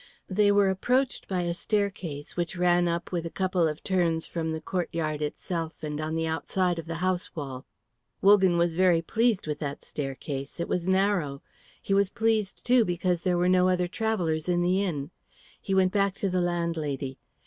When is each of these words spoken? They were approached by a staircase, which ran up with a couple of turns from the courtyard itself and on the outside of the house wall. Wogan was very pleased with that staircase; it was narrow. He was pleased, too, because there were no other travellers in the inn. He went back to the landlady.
They 0.27 0.51
were 0.51 0.71
approached 0.71 1.27
by 1.27 1.41
a 1.41 1.53
staircase, 1.53 2.35
which 2.35 2.55
ran 2.57 2.87
up 2.87 3.11
with 3.11 3.23
a 3.23 3.29
couple 3.29 3.67
of 3.67 3.83
turns 3.83 4.25
from 4.25 4.51
the 4.51 4.59
courtyard 4.59 5.21
itself 5.21 5.83
and 5.83 6.01
on 6.01 6.15
the 6.15 6.25
outside 6.25 6.79
of 6.79 6.87
the 6.87 6.95
house 7.05 7.35
wall. 7.35 7.67
Wogan 8.19 8.57
was 8.57 8.73
very 8.73 9.03
pleased 9.03 9.45
with 9.45 9.59
that 9.59 9.83
staircase; 9.83 10.59
it 10.59 10.67
was 10.67 10.87
narrow. 10.87 11.43
He 11.83 11.93
was 11.93 12.09
pleased, 12.09 12.65
too, 12.65 12.83
because 12.83 13.21
there 13.21 13.37
were 13.37 13.47
no 13.47 13.67
other 13.69 13.87
travellers 13.87 14.49
in 14.49 14.63
the 14.63 14.83
inn. 14.83 15.11
He 15.61 15.75
went 15.75 15.93
back 15.93 16.15
to 16.15 16.29
the 16.31 16.41
landlady. 16.41 17.19